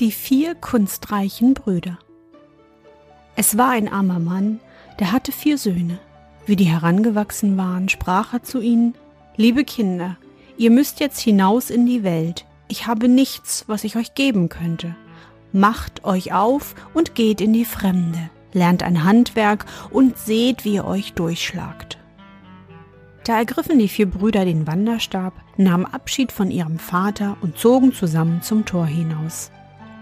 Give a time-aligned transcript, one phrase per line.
[0.00, 2.00] Die vier kunstreichen Brüder.
[3.36, 4.58] Es war ein armer Mann,
[4.98, 6.00] der hatte vier Söhne.
[6.46, 8.94] Wie die herangewachsen waren, sprach er zu ihnen
[9.36, 10.16] Liebe Kinder,
[10.56, 14.96] ihr müsst jetzt hinaus in die Welt, ich habe nichts, was ich euch geben könnte.
[15.52, 20.86] Macht euch auf und geht in die Fremde, lernt ein Handwerk und seht, wie ihr
[20.86, 21.98] euch durchschlagt.
[23.22, 28.42] Da ergriffen die vier Brüder den Wanderstab, nahmen Abschied von ihrem Vater und zogen zusammen
[28.42, 29.52] zum Tor hinaus.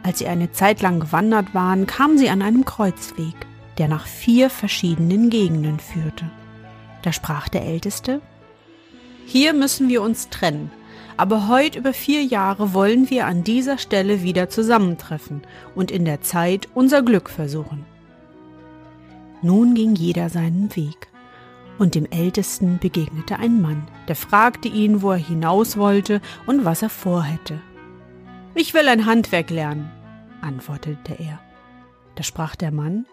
[0.03, 3.34] Als sie eine Zeit lang gewandert waren, kamen sie an einem Kreuzweg,
[3.78, 6.28] der nach vier verschiedenen Gegenden führte.
[7.03, 8.20] Da sprach der Älteste
[9.27, 10.70] Hier müssen wir uns trennen,
[11.17, 15.42] aber heut über vier Jahre wollen wir an dieser Stelle wieder zusammentreffen
[15.75, 17.84] und in der Zeit unser Glück versuchen.
[19.41, 21.08] Nun ging jeder seinen Weg,
[21.78, 26.83] und dem Ältesten begegnete ein Mann, der fragte ihn, wo er hinaus wollte und was
[26.83, 27.61] er vorhätte.
[28.55, 29.91] Ich will ein Handwerk lernen,
[30.41, 31.41] antwortete er.
[32.14, 33.07] Da sprach der Mann,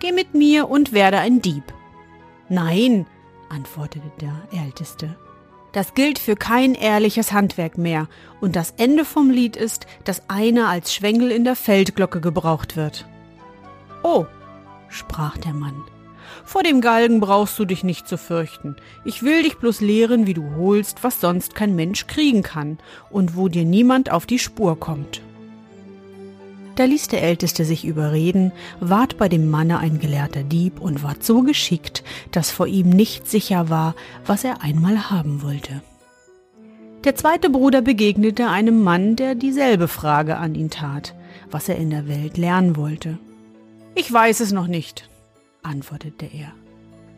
[0.00, 1.64] Geh mit mir und werde ein Dieb.
[2.48, 3.06] Nein,
[3.48, 5.16] antwortete der Älteste.
[5.72, 8.08] Das gilt für kein ehrliches Handwerk mehr,
[8.40, 13.08] und das Ende vom Lied ist, dass einer als Schwengel in der Feldglocke gebraucht wird.
[14.02, 14.26] Oh,
[14.88, 15.82] sprach der Mann,
[16.44, 18.76] vor dem Galgen brauchst du dich nicht zu fürchten.
[19.04, 22.78] Ich will dich bloß lehren, wie du holst, was sonst kein Mensch kriegen kann
[23.10, 25.22] und wo dir niemand auf die Spur kommt.
[26.76, 28.50] Da ließ der Älteste sich überreden,
[28.80, 33.28] ward bei dem Manne ein gelehrter Dieb und ward so geschickt, dass vor ihm nicht
[33.28, 33.94] sicher war,
[34.26, 35.82] was er einmal haben wollte.
[37.04, 41.14] Der zweite Bruder begegnete einem Mann, der dieselbe Frage an ihn tat,
[41.50, 43.18] was er in der Welt lernen wollte.
[43.94, 45.08] Ich weiß es noch nicht,
[45.64, 46.52] antwortete er.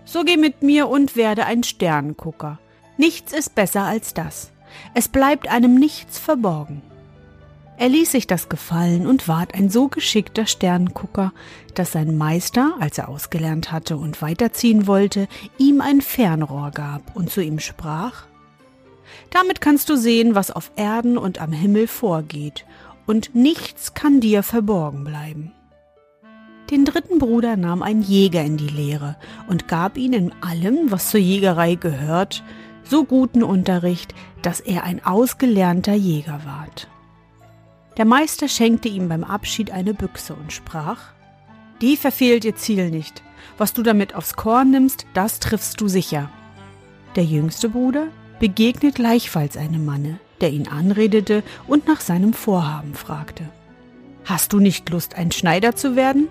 [0.04, 2.58] So geh mit mir und werde ein Sterngucker.
[2.96, 4.52] Nichts ist besser als das.
[4.94, 6.82] Es bleibt einem nichts verborgen.
[7.78, 11.32] Er ließ sich das gefallen und ward ein so geschickter Sterngucker,
[11.74, 17.30] dass sein Meister, als er ausgelernt hatte und weiterziehen wollte, ihm ein Fernrohr gab und
[17.30, 18.24] zu ihm sprach
[19.30, 22.64] Damit kannst du sehen, was auf Erden und am Himmel vorgeht,
[23.06, 25.52] und nichts kann dir verborgen bleiben.
[26.70, 29.16] Den dritten Bruder nahm ein Jäger in die Lehre
[29.48, 32.42] und gab ihn in allem, was zur Jägerei gehört,
[32.82, 36.88] so guten Unterricht, dass er ein ausgelernter Jäger ward.
[37.96, 40.98] Der Meister schenkte ihm beim Abschied eine Büchse und sprach,
[41.80, 43.22] Die verfehlt ihr Ziel nicht.
[43.58, 46.30] Was du damit aufs Korn nimmst, das triffst du sicher.
[47.14, 53.48] Der jüngste Bruder begegnet gleichfalls einem Manne, der ihn anredete und nach seinem Vorhaben fragte.
[54.24, 56.28] Hast du nicht Lust, ein Schneider zu werden?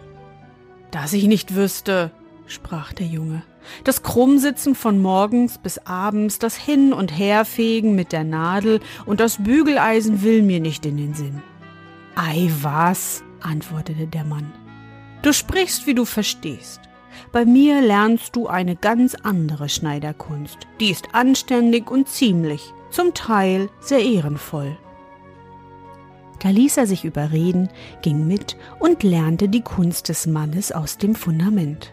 [0.96, 2.10] Dass ich nicht wüsste,
[2.48, 3.44] sprach der Junge.
[3.84, 9.44] Das Krummsitzen von morgens bis abends, das Hin- und Herfegen mit der Nadel und das
[9.44, 11.44] Bügeleisen will mir nicht in den Sinn.
[12.16, 14.54] Ei was, antwortete der Mann.
[15.22, 16.80] Du sprichst, wie du verstehst.
[17.34, 20.60] Bei mir lernst du eine ganz andere Schneiderkunst.
[20.80, 24.78] Die ist anständig und ziemlich, zum Teil sehr ehrenvoll.
[26.46, 27.70] Da ließ er sich überreden,
[28.04, 31.92] ging mit und lernte die Kunst des Mannes aus dem Fundament.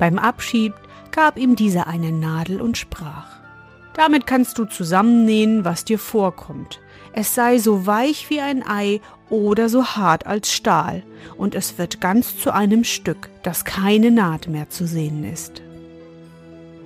[0.00, 0.72] Beim Abschied
[1.12, 3.28] gab ihm dieser eine Nadel und sprach
[3.94, 6.80] Damit kannst du zusammennähen, was dir vorkommt.
[7.12, 9.00] Es sei so weich wie ein Ei
[9.30, 11.04] oder so hart als Stahl,
[11.36, 15.62] und es wird ganz zu einem Stück, das keine Naht mehr zu sehen ist.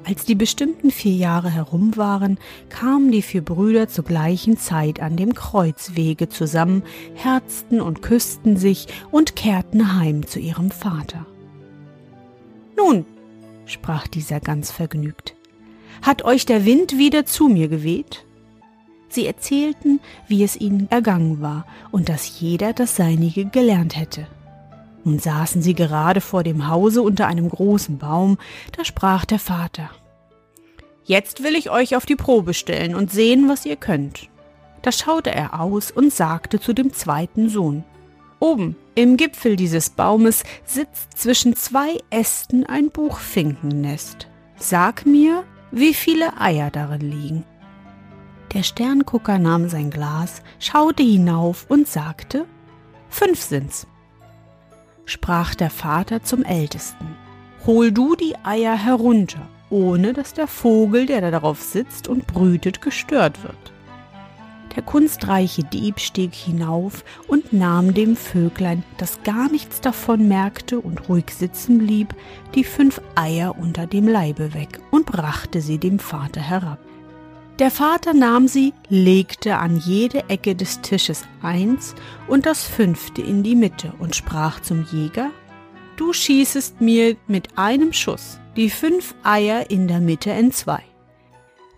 [0.04, 2.38] Als die bestimmten vier Jahre herum waren,
[2.68, 6.82] kamen die vier Brüder zur gleichen Zeit an dem Kreuzwege zusammen,
[7.14, 11.26] herzten und küssten sich und kehrten heim zu ihrem Vater.
[12.76, 13.04] Nun,
[13.66, 15.34] sprach dieser ganz vergnügt,
[16.02, 18.24] hat euch der Wind wieder zu mir geweht?
[19.10, 24.26] Sie erzählten, wie es ihnen ergangen war und dass jeder das Seinige gelernt hätte.
[25.04, 28.38] Nun saßen sie gerade vor dem Hause unter einem großen Baum,
[28.76, 29.90] da sprach der Vater
[31.04, 34.28] Jetzt will ich euch auf die Probe stellen und sehen, was ihr könnt.
[34.82, 37.84] Da schaute er aus und sagte zu dem zweiten Sohn
[38.38, 44.28] Oben im Gipfel dieses Baumes sitzt zwischen zwei Ästen ein Buchfinkennest.
[44.56, 47.44] Sag mir, wie viele Eier darin liegen.
[48.54, 52.46] Der Sterngucker nahm sein Glas, schaute hinauf und sagte
[53.10, 53.86] Fünf sind's
[55.10, 57.16] sprach der Vater zum Ältesten.
[57.66, 62.80] Hol du die Eier herunter, ohne dass der Vogel, der da darauf sitzt und brütet,
[62.80, 63.56] gestört wird.
[64.76, 71.08] Der kunstreiche Dieb stieg hinauf und nahm dem Vöglein, das gar nichts davon merkte und
[71.08, 72.14] ruhig sitzen blieb,
[72.54, 76.78] die fünf Eier unter dem Leibe weg und brachte sie dem Vater herab.
[77.60, 81.94] Der Vater nahm sie, legte an jede Ecke des Tisches eins
[82.26, 85.30] und das fünfte in die Mitte und sprach zum Jäger,
[85.98, 90.82] Du schießest mir mit einem Schuss die fünf Eier in der Mitte entzwei.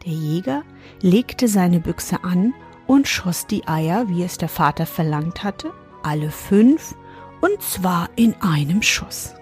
[0.06, 0.62] Der Jäger
[1.00, 2.54] legte seine Büchse an
[2.86, 5.72] und schoss die Eier, wie es der Vater verlangt hatte,
[6.04, 6.94] alle fünf,
[7.40, 9.34] und zwar in einem Schuss.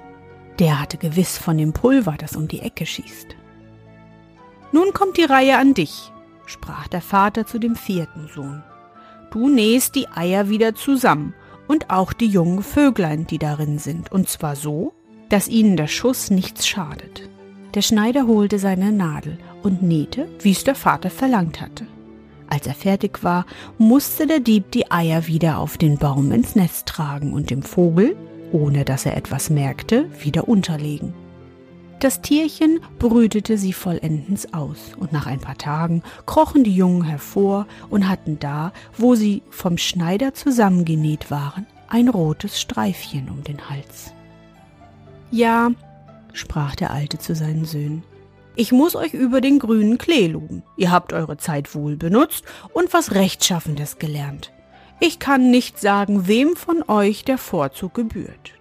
[0.58, 3.36] Der hatte gewiss von dem Pulver, das um die Ecke schießt.
[4.72, 6.10] Nun kommt die Reihe an dich,
[6.50, 8.62] sprach der Vater zu dem vierten Sohn.
[9.30, 11.34] Du nähst die Eier wieder zusammen
[11.68, 14.92] und auch die jungen Vöglein, die darin sind, und zwar so,
[15.28, 17.28] dass ihnen der Schuss nichts schadet.
[17.74, 21.86] Der Schneider holte seine Nadel und nähte, wie es der Vater verlangt hatte.
[22.48, 23.46] Als er fertig war,
[23.78, 28.16] musste der Dieb die Eier wieder auf den Baum ins Nest tragen und dem Vogel,
[28.50, 31.14] ohne dass er etwas merkte, wieder unterlegen.
[32.00, 37.66] Das Tierchen brütete sie vollendens aus, und nach ein paar Tagen krochen die Jungen hervor
[37.90, 44.14] und hatten da, wo sie vom Schneider zusammengenäht waren, ein rotes Streifchen um den Hals.
[45.30, 45.72] Ja,
[46.32, 48.02] sprach der Alte zu seinen Söhnen,
[48.56, 50.62] ich muss euch über den grünen Klee loben.
[50.78, 54.52] Ihr habt eure Zeit wohl benutzt und was Rechtschaffendes gelernt.
[55.00, 58.59] Ich kann nicht sagen, wem von euch der Vorzug gebührt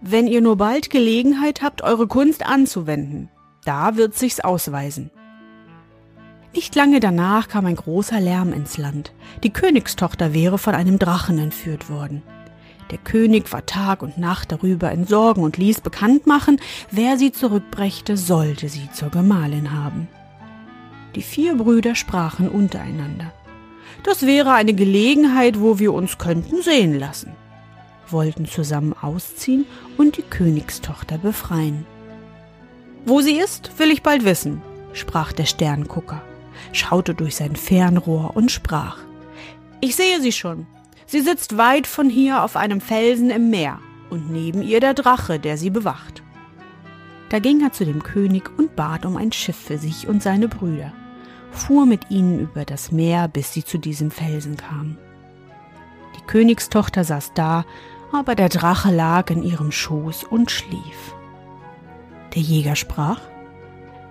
[0.00, 3.28] wenn ihr nur bald Gelegenheit habt, eure Kunst anzuwenden.
[3.64, 5.10] Da wird sich's ausweisen.
[6.54, 9.12] Nicht lange danach kam ein großer Lärm ins Land.
[9.42, 12.22] Die Königstochter wäre von einem Drachen entführt worden.
[12.90, 16.60] Der König war Tag und Nacht darüber in Sorgen und ließ bekannt machen,
[16.90, 20.08] wer sie zurückbrächte, sollte sie zur Gemahlin haben.
[21.16, 23.32] Die vier Brüder sprachen untereinander.
[24.04, 27.32] Das wäre eine Gelegenheit, wo wir uns könnten sehen lassen
[28.12, 29.66] wollten zusammen ausziehen
[29.96, 31.86] und die Königstochter befreien.
[33.04, 34.62] Wo sie ist, will ich bald wissen,
[34.92, 36.22] sprach der Sterngucker,
[36.72, 38.98] schaute durch sein Fernrohr und sprach.
[39.80, 40.66] Ich sehe sie schon.
[41.06, 43.78] Sie sitzt weit von hier auf einem Felsen im Meer
[44.10, 46.22] und neben ihr der Drache, der sie bewacht.
[47.28, 50.48] Da ging er zu dem König und bat um ein Schiff für sich und seine
[50.48, 50.92] Brüder,
[51.50, 54.98] fuhr mit ihnen über das Meer, bis sie zu diesem Felsen kamen.
[56.16, 57.64] Die Königstochter saß da
[58.18, 61.14] aber der Drache lag in ihrem Schoß und schlief.
[62.34, 63.20] Der Jäger sprach,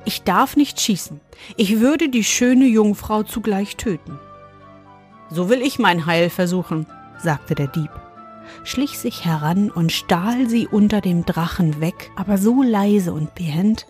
[0.06, 1.19] Ich darf nicht schießen,
[1.57, 4.19] ich würde die schöne Jungfrau zugleich töten.
[5.30, 6.86] So will ich mein Heil versuchen,
[7.18, 7.89] sagte der Dieb,
[8.63, 13.86] schlich sich heran und stahl sie unter dem Drachen weg, aber so leise und behend,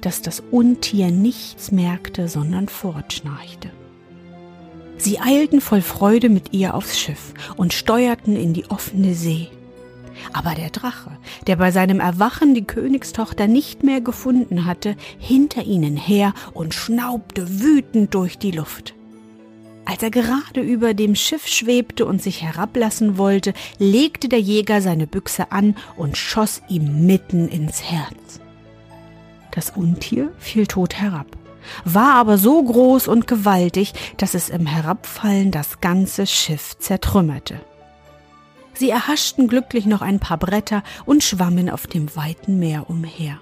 [0.00, 3.70] dass das Untier nichts merkte, sondern fortschnarchte.
[4.96, 9.48] Sie eilten voll Freude mit ihr aufs Schiff und steuerten in die offene See.
[10.32, 11.10] Aber der Drache,
[11.46, 17.60] der bei seinem Erwachen die Königstochter nicht mehr gefunden hatte, hinter ihnen her und schnaubte
[17.60, 18.94] wütend durch die Luft.
[19.84, 25.06] Als er gerade über dem Schiff schwebte und sich herablassen wollte, legte der Jäger seine
[25.06, 28.40] Büchse an und schoss ihm mitten ins Herz.
[29.50, 31.26] Das Untier fiel tot herab
[31.84, 37.60] war aber so groß und gewaltig, dass es im Herabfallen das ganze Schiff zertrümmerte.
[38.80, 43.38] Sie erhaschten glücklich noch ein paar Bretter und schwammen auf dem weiten Meer umher.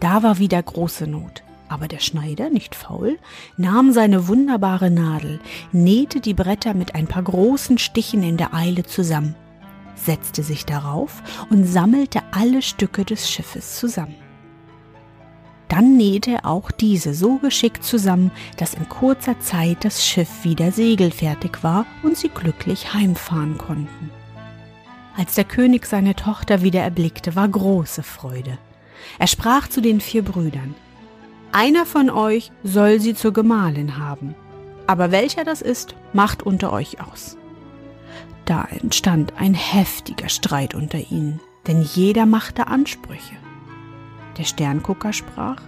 [0.00, 1.44] Da war wieder große Not.
[1.68, 3.20] Aber der Schneider, nicht faul,
[3.56, 5.38] nahm seine wunderbare Nadel,
[5.70, 9.36] nähte die Bretter mit ein paar großen Stichen in der Eile zusammen,
[9.94, 14.16] setzte sich darauf und sammelte alle Stücke des Schiffes zusammen.
[15.68, 20.72] Dann nähte er auch diese so geschickt zusammen, dass in kurzer Zeit das Schiff wieder
[20.72, 24.17] segelfertig war und sie glücklich heimfahren konnten.
[25.18, 28.56] Als der König seine Tochter wieder erblickte, war große Freude.
[29.18, 30.74] Er sprach zu den vier Brüdern,
[31.52, 34.34] Einer von euch soll sie zur Gemahlin haben,
[34.86, 37.36] aber welcher das ist, macht unter euch aus.
[38.46, 43.36] Da entstand ein heftiger Streit unter ihnen denn jeder machte Ansprüche.
[44.38, 45.60] Der Sterngucker sprach,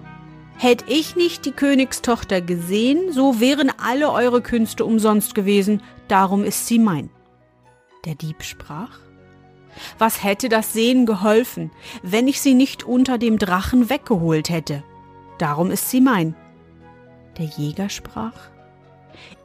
[0.57, 6.66] Hätt ich nicht die Königstochter gesehen, so wären alle eure Künste umsonst gewesen, darum ist
[6.66, 7.09] sie mein.
[8.04, 8.99] Der Dieb sprach,
[9.99, 11.71] was hätte das Sehen geholfen,
[12.03, 14.83] wenn ich sie nicht unter dem Drachen weggeholt hätte?
[15.39, 16.35] Darum ist sie mein.
[17.39, 18.50] Der Jäger sprach,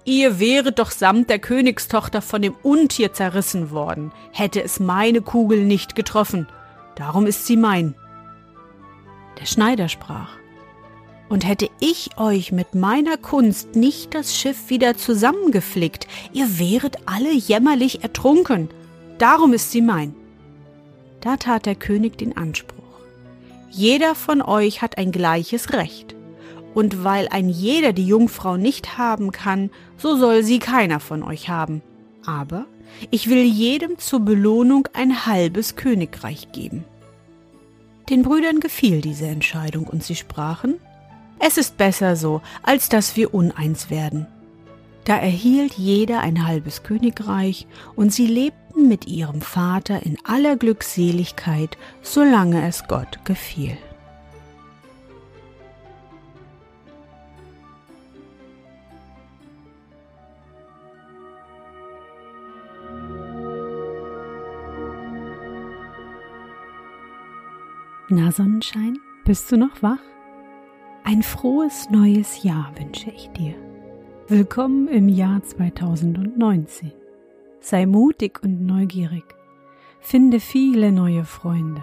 [0.08, 5.66] Ihr wäret doch samt der Königstochter von dem Untier zerrissen worden, hätte es meine Kugel
[5.66, 6.48] nicht getroffen,
[6.96, 7.96] darum ist sie mein.
[9.40, 10.30] Der Schneider sprach,
[11.28, 17.34] und hätte ich euch mit meiner Kunst nicht das Schiff wieder zusammengeflickt, ihr wäret alle
[17.34, 18.70] jämmerlich ertrunken,
[19.18, 20.16] darum ist sie mein.
[21.22, 22.76] Da tat der König den Anspruch.
[23.72, 26.16] Jeder von euch hat ein gleiches Recht.
[26.74, 31.50] Und weil ein jeder die Jungfrau nicht haben kann, so soll sie keiner von euch
[31.50, 31.82] haben.
[32.26, 32.66] Aber
[33.12, 36.84] ich will jedem zur Belohnung ein halbes Königreich geben.
[38.10, 40.76] Den Brüdern gefiel diese Entscheidung und sie sprachen,
[41.40, 44.28] es ist besser so, als dass wir uneins werden.
[45.06, 48.28] Da erhielt jeder ein halbes Königreich und sie
[48.76, 53.78] lebten mit ihrem Vater in aller Glückseligkeit, solange es Gott gefiel.
[68.08, 69.98] Na Sonnenschein, bist du noch wach?
[71.04, 73.56] Ein frohes neues Jahr wünsche ich dir.
[74.28, 77.05] Willkommen im Jahr 2019.
[77.68, 79.24] Sei mutig und neugierig.
[80.00, 81.82] Finde viele neue Freunde.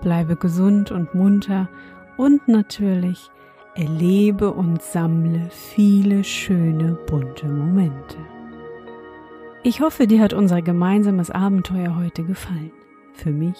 [0.00, 1.68] Bleibe gesund und munter
[2.16, 3.28] und natürlich
[3.74, 8.18] erlebe und sammle viele schöne bunte Momente.
[9.64, 12.70] Ich hoffe, dir hat unser gemeinsames Abenteuer heute gefallen.
[13.12, 13.58] Für mich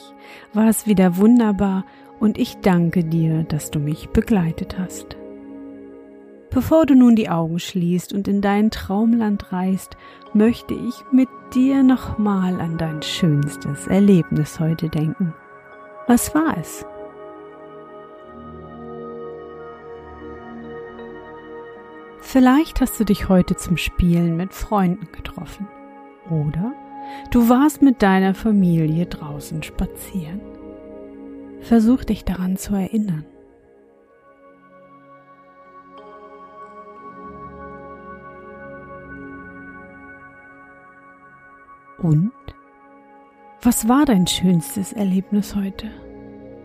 [0.54, 1.84] war es wieder wunderbar
[2.20, 5.16] und ich danke dir, dass du mich begleitet hast.
[6.56, 9.94] Bevor du nun die Augen schließt und in dein Traumland reist,
[10.32, 15.34] möchte ich mit dir nochmal an dein schönstes Erlebnis heute denken.
[16.06, 16.86] Was war es?
[22.22, 25.68] Vielleicht hast du dich heute zum Spielen mit Freunden getroffen.
[26.30, 26.72] Oder
[27.30, 30.40] Du warst mit deiner Familie draußen spazieren.
[31.60, 33.26] Versuch dich daran zu erinnern.
[42.06, 42.30] Und?
[43.62, 45.90] Was war dein schönstes Erlebnis heute?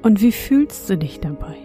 [0.04, 1.58] Und wie fühlst du dich dabei?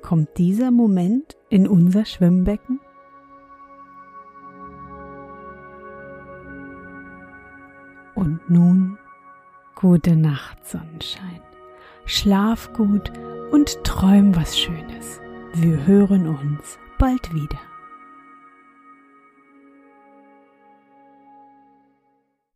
[0.00, 2.78] Kommt dieser Moment in unser Schwimmbecken?
[8.14, 8.96] Und nun
[9.74, 11.42] gute Nacht, Sonnenschein.
[12.04, 13.10] Schlaf gut
[13.50, 15.20] und träum was Schönes.
[15.54, 17.58] Wir hören uns bald wieder.